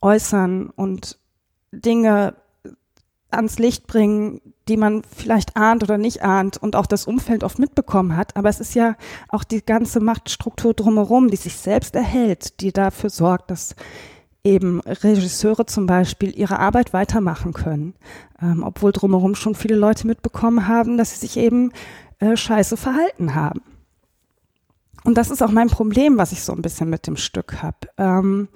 äußern 0.02 0.72
und 0.72 1.20
Dinge 1.72 2.36
ans 3.30 3.60
Licht 3.60 3.88
bringen, 3.88 4.42
die 4.68 4.78
man 4.78 5.04
vielleicht 5.04 5.56
ahnt 5.56 5.84
oder 5.84 5.98
nicht 5.98 6.24
ahnt 6.24 6.58
und 6.58 6.76
auch 6.76 6.86
das 6.86 7.06
Umfeld 7.06 7.44
oft 7.44 7.60
mitbekommen 7.60 8.18
hat. 8.18 8.36
Aber 8.36 8.50
es 8.50 8.60
ist 8.60 8.74
ja 8.74 8.96
auch 9.30 9.44
die 9.44 9.64
ganze 9.64 10.00
Machtstruktur 10.00 10.74
drumherum, 10.74 11.30
die 11.30 11.38
sich 11.38 11.56
selbst 11.56 11.96
erhält, 11.96 12.60
die 12.62 12.74
dafür 12.74 13.10
sorgt, 13.10 13.52
dass 13.52 13.76
eben 14.44 14.82
Regisseure 14.82 15.66
zum 15.66 15.86
Beispiel 15.86 16.38
ihre 16.38 16.60
Arbeit 16.60 16.94
weitermachen 16.94 17.54
können, 17.54 17.94
ähm, 18.42 18.64
obwohl 18.64 18.92
drumherum 18.92 19.36
schon 19.36 19.56
viele 19.56 19.76
Leute 19.76 20.08
mitbekommen 20.08 20.68
haben, 20.68 20.98
dass 20.98 21.12
sie 21.12 21.28
sich 21.28 21.38
eben 21.38 21.72
äh, 22.20 22.36
scheiße 22.36 22.78
verhalten 22.78 23.36
haben. 23.36 23.62
Und 25.04 25.18
das 25.18 25.32
ist 25.32 25.42
auch 25.42 25.52
mein 25.52 25.70
Problem, 25.70 26.18
was 26.18 26.32
ich 26.32 26.44
so 26.44 26.54
ein 26.54 26.62
bisschen 26.62 26.90
mit 26.90 27.08
dem 27.08 27.18
Stück 27.18 27.62
habe. 27.62 27.78
Ähm, 27.98 28.48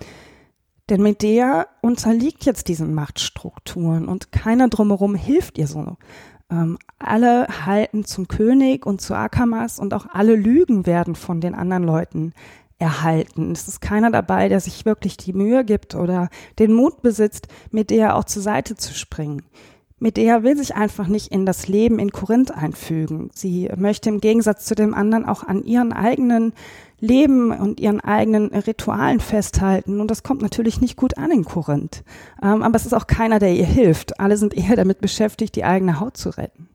denn 0.89 1.01
Medea 1.01 1.67
unterliegt 1.81 2.45
jetzt 2.45 2.67
diesen 2.67 2.93
Machtstrukturen 2.93 4.07
und 4.07 4.31
keiner 4.31 4.69
drumherum 4.69 5.15
hilft 5.15 5.57
ihr 5.57 5.67
so. 5.67 5.97
Ähm, 6.51 6.77
alle 6.99 7.47
halten 7.65 8.05
zum 8.05 8.27
König 8.27 8.85
und 8.85 9.01
zu 9.01 9.15
Akamas 9.15 9.79
und 9.79 9.95
auch 9.95 10.05
alle 10.11 10.35
Lügen 10.35 10.85
werden 10.85 11.15
von 11.15 11.41
den 11.41 11.55
anderen 11.55 11.83
Leuten 11.83 12.33
erhalten. 12.77 13.51
Es 13.51 13.67
ist 13.67 13.81
keiner 13.81 14.11
dabei, 14.11 14.49
der 14.49 14.59
sich 14.59 14.85
wirklich 14.85 15.17
die 15.17 15.33
Mühe 15.33 15.63
gibt 15.63 15.95
oder 15.95 16.29
den 16.59 16.73
Mut 16.73 17.01
besitzt, 17.01 17.47
Medea 17.71 18.15
auch 18.15 18.25
zur 18.25 18.41
Seite 18.41 18.75
zu 18.75 18.93
springen. 18.93 19.43
Medea 19.97 20.43
will 20.43 20.57
sich 20.57 20.75
einfach 20.75 21.07
nicht 21.07 21.31
in 21.31 21.45
das 21.45 21.69
Leben 21.69 21.99
in 21.99 22.11
Korinth 22.11 22.51
einfügen. 22.51 23.29
Sie 23.33 23.69
möchte 23.77 24.09
im 24.09 24.19
Gegensatz 24.19 24.65
zu 24.65 24.75
dem 24.75 24.93
anderen 24.93 25.25
auch 25.25 25.43
an 25.43 25.63
ihren 25.63 25.93
eigenen 25.93 26.53
Leben 26.99 27.51
und 27.51 27.79
ihren 27.79 28.01
eigenen 28.01 28.47
Ritualen 28.47 29.21
festhalten. 29.21 30.01
Und 30.01 30.11
das 30.11 30.21
kommt 30.21 30.41
natürlich 30.41 30.81
nicht 30.81 30.97
gut 30.97 31.17
an 31.17 31.31
in 31.31 31.45
Korinth. 31.45 32.03
Ähm, 32.43 32.61
aber 32.61 32.75
es 32.75 32.85
ist 32.85 32.93
auch 32.93 33.07
keiner, 33.07 33.39
der 33.39 33.55
ihr 33.55 33.65
hilft. 33.65 34.19
Alle 34.19 34.35
sind 34.35 34.53
eher 34.53 34.75
damit 34.75 34.99
beschäftigt, 34.99 35.55
die 35.55 35.63
eigene 35.63 36.01
Haut 36.01 36.17
zu 36.17 36.29
retten. 36.29 36.67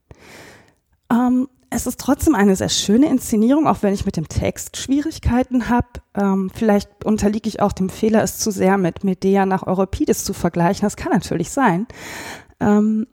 Ähm, 1.70 1.76
es 1.76 1.86
ist 1.86 2.00
trotzdem 2.00 2.34
eine 2.34 2.56
sehr 2.56 2.68
schöne 2.68 3.08
Inszenierung, 3.08 3.66
auch 3.66 3.82
wenn 3.82 3.94
ich 3.94 4.06
mit 4.06 4.16
dem 4.16 4.28
Text 4.28 4.76
Schwierigkeiten 4.76 5.68
habe. 5.68 5.88
Ähm, 6.14 6.50
vielleicht 6.54 7.04
unterliege 7.04 7.48
ich 7.48 7.60
auch 7.60 7.72
dem 7.72 7.88
Fehler, 7.88 8.22
es 8.22 8.38
zu 8.38 8.50
sehr 8.50 8.78
mit 8.78 9.04
Medea 9.04 9.46
nach 9.46 9.66
Euripides 9.66 10.24
zu 10.24 10.32
vergleichen. 10.32 10.82
Das 10.82 10.96
kann 10.96 11.12
natürlich 11.12 11.50
sein. 11.50 11.86
Ähm, 12.60 13.06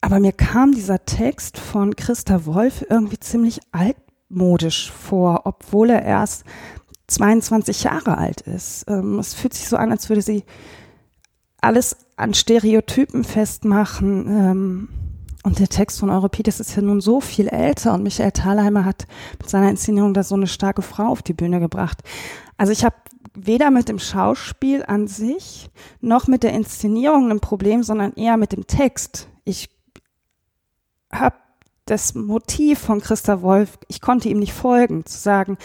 aber 0.00 0.20
mir 0.20 0.32
kam 0.32 0.72
dieser 0.72 1.04
Text 1.04 1.58
von 1.58 1.96
Christa 1.96 2.46
Wolf 2.46 2.84
irgendwie 2.88 3.18
ziemlich 3.18 3.60
alt 3.72 3.96
altmodisch 4.28 4.90
vor, 4.90 5.42
obwohl 5.44 5.90
er 5.90 6.02
erst 6.02 6.44
22 7.08 7.84
Jahre 7.84 8.18
alt 8.18 8.40
ist. 8.42 8.84
Ähm, 8.88 9.18
es 9.18 9.34
fühlt 9.34 9.54
sich 9.54 9.68
so 9.68 9.76
an, 9.76 9.90
als 9.92 10.08
würde 10.08 10.22
sie 10.22 10.44
alles 11.60 11.96
an 12.16 12.34
Stereotypen 12.34 13.24
festmachen. 13.24 14.88
Und 15.46 15.60
der 15.60 15.68
Text 15.68 16.00
von 16.00 16.10
Euripides 16.10 16.58
ist 16.58 16.74
ja 16.74 16.82
nun 16.82 17.00
so 17.00 17.20
viel 17.20 17.46
älter 17.46 17.94
und 17.94 18.02
Michael 18.02 18.32
Thalheimer 18.32 18.84
hat 18.84 19.06
mit 19.38 19.48
seiner 19.48 19.70
Inszenierung 19.70 20.12
da 20.12 20.24
so 20.24 20.34
eine 20.34 20.48
starke 20.48 20.82
Frau 20.82 21.04
auf 21.04 21.22
die 21.22 21.34
Bühne 21.34 21.60
gebracht. 21.60 22.02
Also 22.56 22.72
ich 22.72 22.84
habe 22.84 22.96
weder 23.32 23.70
mit 23.70 23.88
dem 23.88 24.00
Schauspiel 24.00 24.82
an 24.84 25.06
sich 25.06 25.70
noch 26.00 26.26
mit 26.26 26.42
der 26.42 26.52
Inszenierung 26.52 27.30
ein 27.30 27.38
Problem, 27.38 27.84
sondern 27.84 28.14
eher 28.14 28.36
mit 28.36 28.50
dem 28.50 28.66
Text. 28.66 29.28
Ich 29.44 29.70
habe 31.12 31.36
das 31.84 32.16
Motiv 32.16 32.80
von 32.80 33.00
Christa 33.00 33.40
Wolf, 33.40 33.78
ich 33.86 34.00
konnte 34.00 34.28
ihm 34.28 34.40
nicht 34.40 34.52
folgen, 34.52 35.06
zu 35.06 35.16
sagen, 35.16 35.58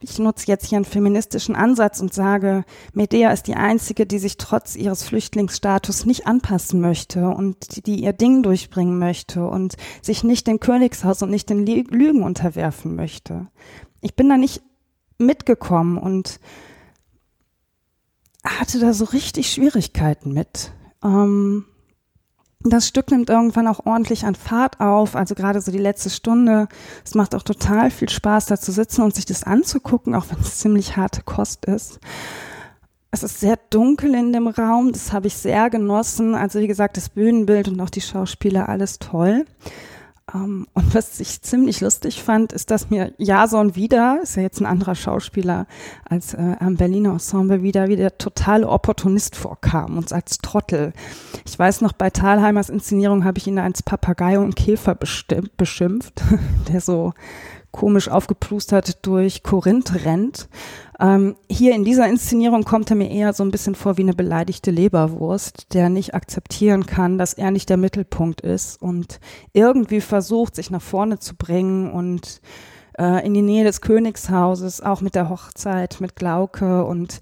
ich 0.00 0.18
nutze 0.18 0.46
jetzt 0.46 0.66
hier 0.66 0.76
einen 0.76 0.86
feministischen 0.86 1.54
Ansatz 1.54 2.00
und 2.00 2.14
sage, 2.14 2.64
Medea 2.94 3.32
ist 3.32 3.46
die 3.46 3.54
einzige, 3.54 4.06
die 4.06 4.18
sich 4.18 4.38
trotz 4.38 4.74
ihres 4.74 5.04
Flüchtlingsstatus 5.04 6.06
nicht 6.06 6.26
anpassen 6.26 6.80
möchte 6.80 7.28
und 7.28 7.86
die 7.86 8.02
ihr 8.02 8.14
Ding 8.14 8.42
durchbringen 8.42 8.98
möchte 8.98 9.46
und 9.46 9.76
sich 10.00 10.24
nicht 10.24 10.46
dem 10.46 10.58
Königshaus 10.58 11.22
und 11.22 11.30
nicht 11.30 11.50
den 11.50 11.66
Lügen 11.66 12.22
unterwerfen 12.22 12.96
möchte. 12.96 13.48
Ich 14.00 14.16
bin 14.16 14.28
da 14.30 14.38
nicht 14.38 14.62
mitgekommen 15.18 15.98
und 15.98 16.40
hatte 18.42 18.80
da 18.80 18.94
so 18.94 19.04
richtig 19.04 19.52
Schwierigkeiten 19.52 20.32
mit. 20.32 20.72
Ähm, 21.04 21.66
das 22.62 22.86
Stück 22.86 23.10
nimmt 23.10 23.30
irgendwann 23.30 23.66
auch 23.66 23.86
ordentlich 23.86 24.24
an 24.24 24.34
Fahrt 24.34 24.80
auf, 24.80 25.16
also 25.16 25.34
gerade 25.34 25.60
so 25.60 25.72
die 25.72 25.78
letzte 25.78 26.10
Stunde. 26.10 26.68
Es 27.04 27.14
macht 27.14 27.34
auch 27.34 27.42
total 27.42 27.90
viel 27.90 28.10
Spaß, 28.10 28.46
da 28.46 28.58
zu 28.58 28.70
sitzen 28.70 29.02
und 29.02 29.14
sich 29.14 29.24
das 29.24 29.44
anzugucken, 29.44 30.14
auch 30.14 30.26
wenn 30.28 30.40
es 30.40 30.58
ziemlich 30.58 30.96
harte 30.96 31.22
Kost 31.22 31.64
ist. 31.64 32.00
Es 33.12 33.22
ist 33.22 33.40
sehr 33.40 33.58
dunkel 33.70 34.14
in 34.14 34.32
dem 34.32 34.46
Raum, 34.46 34.92
das 34.92 35.12
habe 35.12 35.26
ich 35.26 35.34
sehr 35.34 35.70
genossen. 35.70 36.34
Also 36.34 36.60
wie 36.60 36.68
gesagt, 36.68 36.96
das 36.96 37.08
Bühnenbild 37.08 37.68
und 37.68 37.80
auch 37.80 37.90
die 37.90 38.02
Schauspieler, 38.02 38.68
alles 38.68 38.98
toll. 38.98 39.46
Um, 40.32 40.40
ähm, 40.40 40.66
und 40.74 40.94
was 40.94 41.20
ich 41.20 41.42
ziemlich 41.42 41.80
lustig 41.80 42.22
fand, 42.22 42.52
ist, 42.52 42.70
dass 42.70 42.90
mir 42.90 43.12
Jason 43.18 43.74
wieder, 43.74 44.20
ist 44.22 44.36
ja 44.36 44.42
jetzt 44.42 44.60
ein 44.60 44.66
anderer 44.66 44.94
Schauspieler 44.94 45.66
als 46.08 46.34
äh, 46.34 46.56
am 46.58 46.76
Berliner 46.76 47.12
Ensemble 47.12 47.62
wieder, 47.62 47.88
wie 47.88 47.96
der 47.96 48.18
totale 48.18 48.68
Opportunist 48.68 49.36
vorkam 49.36 49.96
und 49.96 50.12
als 50.12 50.38
Trottel. 50.38 50.92
Ich 51.46 51.58
weiß 51.58 51.80
noch, 51.80 51.92
bei 51.92 52.10
Thalheimers 52.10 52.70
Inszenierung 52.70 53.24
habe 53.24 53.38
ich 53.38 53.46
ihn 53.46 53.58
als 53.58 53.82
Papagei 53.82 54.38
und 54.38 54.56
Käfer 54.56 54.94
beschimpft, 54.94 56.22
der 56.72 56.80
so 56.80 57.12
komisch 57.70 58.08
aufgeplustert 58.08 59.04
durch 59.06 59.42
Korinth 59.42 60.04
rennt. 60.04 60.48
Ähm, 60.98 61.36
hier 61.48 61.74
in 61.74 61.84
dieser 61.84 62.08
Inszenierung 62.08 62.64
kommt 62.64 62.90
er 62.90 62.96
mir 62.96 63.10
eher 63.10 63.32
so 63.32 63.42
ein 63.42 63.50
bisschen 63.50 63.74
vor 63.74 63.96
wie 63.96 64.02
eine 64.02 64.14
beleidigte 64.14 64.70
Leberwurst, 64.70 65.72
der 65.72 65.88
nicht 65.88 66.14
akzeptieren 66.14 66.86
kann, 66.86 67.16
dass 67.16 67.32
er 67.32 67.50
nicht 67.50 67.68
der 67.68 67.76
Mittelpunkt 67.76 68.40
ist 68.40 68.80
und 68.82 69.20
irgendwie 69.52 70.00
versucht, 70.00 70.56
sich 70.56 70.70
nach 70.70 70.82
vorne 70.82 71.18
zu 71.18 71.36
bringen 71.36 71.90
und 71.90 72.40
äh, 72.98 73.24
in 73.24 73.34
die 73.34 73.42
Nähe 73.42 73.64
des 73.64 73.80
Königshauses, 73.80 74.80
auch 74.80 75.00
mit 75.00 75.14
der 75.14 75.30
Hochzeit, 75.30 76.00
mit 76.00 76.16
Glauke 76.16 76.84
und 76.84 77.20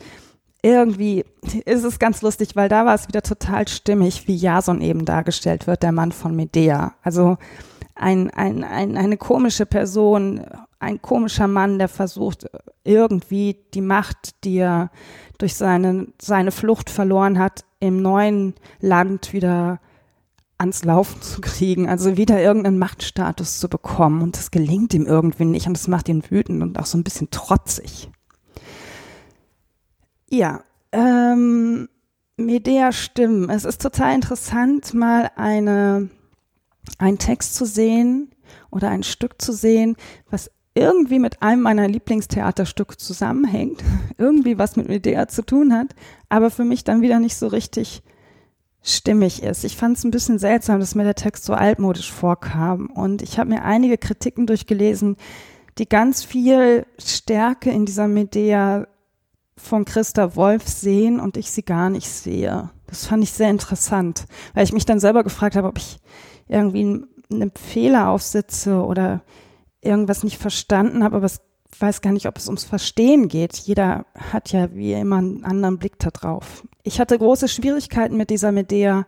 irgendwie 0.61 1.25
ist 1.65 1.85
es 1.85 1.99
ganz 1.99 2.23
lustig, 2.23 2.57
weil 2.57 2.69
da 2.69 2.85
war 2.85 2.95
es 2.95 3.07
wieder 3.07 3.23
total 3.23 3.69
stimmig, 3.69 4.27
wie 4.27 4.35
Jason 4.35 4.81
eben 4.81 5.05
dargestellt 5.05 5.67
wird, 5.67 5.85
der 5.85 5.93
Mann 5.93 6.11
von 6.11 6.35
Medea. 6.35 6.95
Also 7.03 7.39
ein, 7.99 8.31
ein, 8.31 8.65
ein, 8.65 8.97
eine 8.97 9.17
komische 9.17 9.67
Person, 9.67 10.45
ein 10.79 11.03
komischer 11.03 11.49
Mann, 11.49 11.79
der 11.79 11.89
versucht, 11.89 12.47
irgendwie 12.85 13.57
die 13.75 13.81
Macht, 13.81 14.45
die 14.45 14.59
er 14.59 14.91
durch 15.39 15.57
seine, 15.57 16.07
seine 16.21 16.53
Flucht 16.53 16.91
verloren 16.91 17.39
hat, 17.39 17.65
im 17.81 18.01
neuen 18.01 18.55
Land 18.81 19.33
wieder 19.33 19.81
ans 20.59 20.85
Laufen 20.85 21.23
zu 21.23 21.41
kriegen, 21.41 21.89
also 21.89 22.17
wieder 22.17 22.41
irgendeinen 22.41 22.79
Machtstatus 22.79 23.59
zu 23.59 23.69
bekommen. 23.69 24.23
Und 24.23 24.37
das 24.37 24.51
gelingt 24.51 24.95
ihm 24.95 25.07
irgendwie 25.07 25.45
nicht 25.45 25.67
und 25.67 25.77
das 25.77 25.89
macht 25.89 26.09
ihn 26.09 26.25
wütend 26.29 26.63
und 26.63 26.79
auch 26.79 26.87
so 26.87 26.99
ein 26.99 27.05
bisschen 27.05 27.31
trotzig. 27.31 28.11
Ja, 30.31 30.63
ähm, 30.93 31.89
Medea 32.37 32.93
Stimmen. 32.93 33.51
Es 33.51 33.65
ist 33.65 33.83
total 33.83 34.15
interessant, 34.15 34.95
mal 34.95 35.31
eine 35.37 36.11
einen 36.99 37.19
Text 37.19 37.55
zu 37.55 37.65
sehen 37.65 38.31
oder 38.71 38.89
ein 38.91 39.03
Stück 39.03 39.41
zu 39.41 39.53
sehen, 39.53 39.97
was 40.31 40.51
irgendwie 40.75 41.19
mit 41.19 41.43
einem 41.43 41.63
meiner 41.63 41.89
Lieblingstheaterstücke 41.89 42.97
zusammenhängt, 42.97 43.83
irgendwie 44.19 44.59
was 44.59 44.77
mit 44.77 44.89
Medea 44.89 45.29
zu 45.29 45.43
tun 45.43 45.73
hat, 45.73 45.95
aber 46.29 46.51
für 46.51 46.65
mich 46.65 46.85
dann 46.85 47.03
wieder 47.03 47.19
nicht 47.19 47.37
so 47.37 47.49
richtig 47.49 48.03
stimmig 48.83 49.43
ist. 49.43 49.65
Ich 49.65 49.77
fand 49.77 49.99
es 49.99 50.05
ein 50.05 50.11
bisschen 50.11 50.39
seltsam, 50.39 50.81
dass 50.81 50.95
mir 50.95 51.05
der 51.05 51.17
Text 51.17 51.45
so 51.45 51.53
altmodisch 51.53 52.13
vorkam 52.13 52.87
und 52.87 53.23
ich 53.23 53.39
habe 53.39 53.51
mir 53.51 53.65
einige 53.65 53.99
Kritiken 53.99 54.47
durchgelesen, 54.47 55.17
die 55.79 55.89
ganz 55.89 56.25
viel 56.25 56.87
Stärke 56.99 57.71
in 57.71 57.87
dieser 57.87 58.09
Medea 58.09 58.87
von 59.57 59.85
Christa 59.85 60.37
Wolf 60.37 60.69
sehen 60.69 61.21
und 61.21 61.37
ich 61.37 61.51
sie 61.51 61.65
gar 61.65 61.91
nicht 61.91 62.09
sehe. 62.09 62.71
Das 62.87 63.07
fand 63.07 63.23
ich 63.23 63.33
sehr 63.33 63.51
interessant, 63.51 64.25
weil 64.55 64.65
ich 64.65 64.73
mich 64.73 64.87
dann 64.87 65.01
selber 65.01 65.25
gefragt 65.25 65.57
habe, 65.57 65.69
ob 65.69 65.79
ich 65.79 65.99
irgendwie 66.49 67.05
einen 67.31 67.53
Fehler 67.53 68.09
aufsitze 68.09 68.83
oder 68.83 69.23
irgendwas 69.81 70.25
nicht 70.25 70.39
verstanden 70.39 71.05
habe, 71.05 71.17
aber 71.17 71.27
ich 71.27 71.81
weiß 71.81 72.01
gar 72.01 72.13
nicht, 72.13 72.27
ob 72.27 72.37
es 72.37 72.47
ums 72.47 72.65
Verstehen 72.65 73.29
geht. 73.29 73.57
Jeder 73.57 74.07
hat 74.33 74.53
ja 74.53 74.75
wie 74.75 74.95
immer 74.95 75.19
einen 75.19 75.45
anderen 75.45 75.79
Blick 75.79 75.99
da 75.99 76.11
drauf. 76.11 76.65
Ich 76.83 76.99
hatte 76.99 77.19
große 77.19 77.49
Schwierigkeiten 77.49 78.17
mit 78.17 78.31
dieser 78.31 78.51
Medea, 78.51 79.07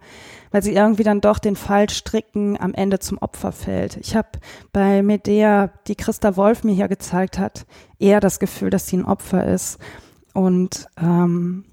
weil 0.50 0.62
sie 0.62 0.74
irgendwie 0.74 1.02
dann 1.02 1.20
doch 1.20 1.38
den 1.38 1.56
Fallstricken 1.56 2.60
am 2.60 2.74
Ende 2.74 2.98
zum 2.98 3.18
Opfer 3.18 3.52
fällt. 3.52 3.96
Ich 3.96 4.14
habe 4.14 4.28
bei 4.72 5.02
Medea, 5.02 5.72
die 5.86 5.96
Christa 5.96 6.36
Wolf 6.36 6.62
mir 6.62 6.74
hier 6.74 6.88
gezeigt 6.88 7.38
hat, 7.38 7.66
eher 7.98 8.20
das 8.20 8.38
Gefühl, 8.38 8.70
dass 8.70 8.86
sie 8.86 8.98
ein 8.98 9.06
Opfer 9.06 9.46
ist 9.46 9.78
und 10.34 10.86
ähm, 11.00 11.64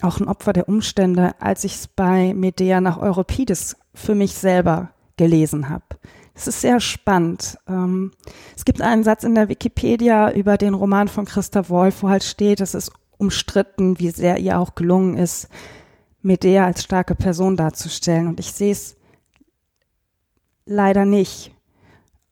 auch 0.00 0.20
ein 0.20 0.28
Opfer 0.28 0.52
der 0.52 0.68
Umstände, 0.68 1.34
als 1.40 1.64
ich 1.64 1.74
es 1.74 1.88
bei 1.88 2.32
Medea 2.34 2.80
nach 2.80 2.98
Euripides 2.98 3.76
für 3.94 4.14
mich 4.14 4.34
selber 4.34 4.92
gelesen 5.18 5.68
habe. 5.68 5.84
Es 6.34 6.46
ist 6.46 6.62
sehr 6.62 6.80
spannend. 6.80 7.58
Ähm, 7.68 8.12
es 8.56 8.64
gibt 8.64 8.80
einen 8.80 9.04
Satz 9.04 9.24
in 9.24 9.34
der 9.34 9.48
Wikipedia 9.50 10.32
über 10.32 10.56
den 10.56 10.72
Roman 10.72 11.08
von 11.08 11.26
Christa 11.26 11.68
Wolf, 11.68 12.02
wo 12.02 12.08
halt 12.08 12.24
steht, 12.24 12.60
es 12.60 12.74
ist 12.74 12.92
umstritten, 13.18 13.98
wie 13.98 14.10
sehr 14.10 14.38
ihr 14.38 14.58
auch 14.58 14.74
gelungen 14.74 15.16
ist, 15.16 15.48
Medea 16.22 16.64
als 16.64 16.84
starke 16.84 17.14
Person 17.14 17.56
darzustellen. 17.56 18.28
Und 18.28 18.40
ich 18.40 18.52
sehe 18.52 18.72
es 18.72 18.96
leider 20.64 21.04
nicht. 21.04 21.52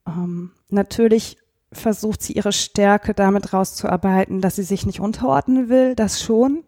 Ähm, 0.06 0.52
natürlich 0.68 1.36
versucht 1.72 2.22
sie 2.22 2.34
ihre 2.34 2.52
Stärke 2.52 3.12
damit 3.12 3.52
rauszuarbeiten, 3.52 4.40
dass 4.40 4.56
sie 4.56 4.62
sich 4.62 4.86
nicht 4.86 5.00
unterordnen 5.00 5.68
will, 5.68 5.94
das 5.94 6.22
schon. 6.22 6.62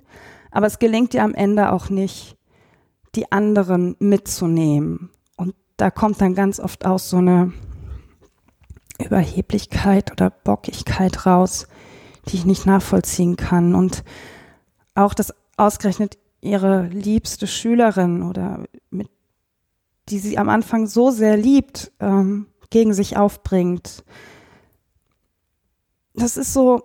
Aber 0.50 0.66
es 0.66 0.80
gelingt 0.80 1.14
ihr 1.14 1.22
am 1.22 1.34
Ende 1.34 1.72
auch 1.72 1.88
nicht, 1.88 2.36
die 3.14 3.30
anderen 3.30 3.96
mitzunehmen. 4.00 5.10
Da 5.78 5.90
kommt 5.90 6.20
dann 6.20 6.34
ganz 6.34 6.60
oft 6.60 6.84
auch 6.84 6.98
so 6.98 7.16
eine 7.16 7.52
Überheblichkeit 9.02 10.12
oder 10.12 10.28
Bockigkeit 10.28 11.24
raus, 11.24 11.68
die 12.26 12.36
ich 12.36 12.44
nicht 12.44 12.66
nachvollziehen 12.66 13.36
kann. 13.36 13.74
Und 13.74 14.04
auch, 14.94 15.14
dass 15.14 15.32
ausgerechnet 15.56 16.18
ihre 16.40 16.86
liebste 16.88 17.46
Schülerin 17.46 18.22
oder 18.22 18.64
mit, 18.90 19.08
die 20.08 20.18
sie 20.18 20.36
am 20.36 20.48
Anfang 20.48 20.86
so 20.86 21.10
sehr 21.10 21.36
liebt, 21.36 21.92
ähm, 22.00 22.46
gegen 22.70 22.92
sich 22.92 23.16
aufbringt. 23.16 24.04
Das 26.14 26.36
ist 26.36 26.52
so 26.52 26.82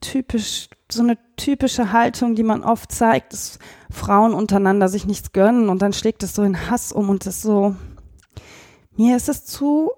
typisch, 0.00 0.68
so 0.90 1.02
eine 1.02 1.18
typische 1.36 1.92
Haltung, 1.92 2.34
die 2.34 2.42
man 2.42 2.62
oft 2.62 2.92
zeigt, 2.92 3.32
dass 3.32 3.58
Frauen 3.90 4.34
untereinander 4.34 4.88
sich 4.88 5.06
nichts 5.06 5.32
gönnen 5.32 5.68
und 5.68 5.82
dann 5.82 5.92
schlägt 5.92 6.22
es 6.22 6.34
so 6.34 6.42
in 6.42 6.70
Hass 6.70 6.92
um 6.92 7.08
und 7.08 7.26
das 7.26 7.42
so, 7.42 7.76
mir 8.96 9.16
ist 9.16 9.28
es 9.28 9.44
zu 9.44 9.92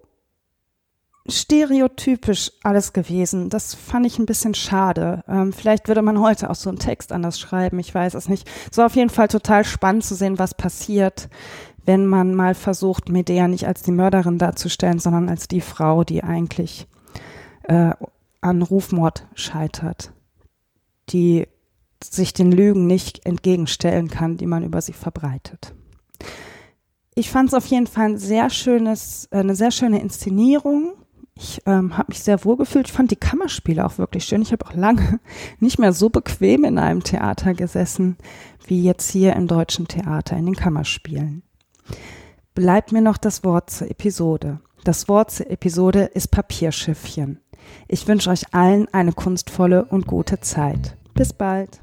stereotypisch 1.27 2.53
alles 2.63 2.93
gewesen. 2.93 3.49
Das 3.49 3.75
fand 3.75 4.05
ich 4.07 4.19
ein 4.19 4.27
bisschen 4.27 4.55
schade. 4.55 5.25
Ähm, 5.27 5.53
vielleicht 5.53 5.89
würde 5.89 6.03
man 6.03 6.21
heute 6.21 6.51
auch 6.51 6.55
so 6.55 6.69
einen 6.69 6.79
Text 6.79 7.13
anders 7.13 7.41
schreiben, 7.41 7.79
ich 7.79 7.95
weiß 7.95 8.15
es 8.15 8.29
nicht. 8.29 8.49
Es 8.71 8.77
war 8.77 8.87
auf 8.87 8.97
jeden 8.97 9.11
Fall 9.11 9.29
total 9.29 9.65
spannend 9.65 10.05
zu 10.05 10.15
sehen, 10.15 10.39
was 10.39 10.55
passiert, 10.55 11.29
wenn 11.87 12.07
man 12.07 12.35
mal 12.35 12.55
versucht, 12.55 13.09
Medea 13.09 13.49
nicht 13.49 13.67
als 13.67 13.83
die 13.83 13.93
Mörderin 13.93 14.39
darzustellen, 14.39 14.99
sondern 14.99 15.29
als 15.29 15.49
die 15.49 15.61
Frau, 15.61 16.05
die 16.05 16.23
eigentlich 16.23 16.87
äh, 17.65 17.93
an 18.41 18.63
Rufmord 18.63 19.27
scheitert, 19.35 20.13
die 21.09 21.47
sich 22.03 22.35
den 22.35 22.53
Lügen 22.53 22.87
nicht 22.87 23.25
entgegenstellen 23.25 24.09
kann, 24.09 24.37
die 24.37 24.47
man 24.47 24.63
über 24.63 24.83
sie 24.83 24.93
verbreitet. 24.93 25.75
Ich 27.15 27.31
fand 27.31 27.49
es 27.49 27.55
auf 27.55 27.67
jeden 27.67 27.87
Fall 27.87 28.07
ein 28.07 28.19
sehr 28.19 28.51
schönes, 28.51 29.29
eine 29.31 29.55
sehr 29.55 29.71
schöne 29.71 30.01
Inszenierung. 30.01 30.95
Ich 31.37 31.61
ähm, 31.67 31.97
habe 31.97 32.11
mich 32.11 32.21
sehr 32.21 32.45
wohl 32.45 32.57
gefühlt. 32.57 32.89
Ich 32.89 32.93
fand 32.93 33.11
die 33.11 33.17
Kammerspiele 33.17 33.85
auch 33.85 33.99
wirklich 33.99 34.25
schön. 34.25 34.43
Ich 34.43 34.53
habe 34.53 34.65
auch 34.67 34.75
lange 34.75 35.21
nicht 35.61 35.79
mehr 35.79 35.93
so 35.93 36.11
bequem 36.11 36.65
in 36.65 36.79
einem 36.79 37.03
Theater 37.03 37.55
gesessen 37.55 38.17
wie 38.67 38.83
jetzt 38.83 39.11
hier 39.11 39.35
im 39.35 39.47
deutschen 39.47 39.89
Theater 39.89 40.37
in 40.37 40.47
den 40.47 40.57
Kammerspielen. 40.57 41.43
Bleibt 42.55 42.93
mir 42.93 43.03
noch 43.03 43.19
das 43.19 43.45
Wort 43.45 43.71
zur 43.71 43.91
Episode. 43.91 44.61
Das 44.85 45.09
Wort 45.09 45.31
zur 45.31 45.51
Episode 45.51 46.05
ist 46.05 46.31
Papierschiffchen. 46.31 47.41
Ich 47.89 48.07
wünsche 48.07 48.31
euch 48.31 48.55
allen 48.55 48.87
eine 48.93 49.13
kunstvolle 49.13 49.85
und 49.87 50.07
gute 50.07 50.41
Zeit. 50.41 50.97
Bis 51.15 51.33
bald. 51.33 51.81